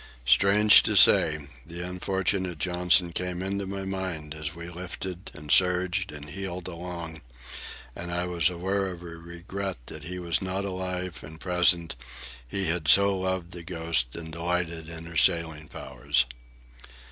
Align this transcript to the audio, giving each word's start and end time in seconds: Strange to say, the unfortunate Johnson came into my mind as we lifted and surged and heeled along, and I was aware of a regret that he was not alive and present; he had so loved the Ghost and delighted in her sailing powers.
Strange 0.25 0.81
to 0.81 0.95
say, 0.95 1.47
the 1.63 1.83
unfortunate 1.87 2.57
Johnson 2.57 3.11
came 3.11 3.43
into 3.43 3.67
my 3.67 3.85
mind 3.85 4.33
as 4.33 4.55
we 4.55 4.67
lifted 4.67 5.29
and 5.35 5.51
surged 5.51 6.11
and 6.11 6.31
heeled 6.31 6.67
along, 6.67 7.21
and 7.95 8.11
I 8.11 8.25
was 8.25 8.49
aware 8.49 8.87
of 8.87 9.03
a 9.03 9.05
regret 9.05 9.77
that 9.85 10.05
he 10.05 10.17
was 10.17 10.41
not 10.41 10.65
alive 10.65 11.23
and 11.23 11.39
present; 11.39 11.95
he 12.47 12.65
had 12.65 12.87
so 12.87 13.15
loved 13.15 13.51
the 13.51 13.61
Ghost 13.61 14.15
and 14.15 14.31
delighted 14.31 14.89
in 14.89 15.05
her 15.05 15.15
sailing 15.15 15.67
powers. 15.67 16.25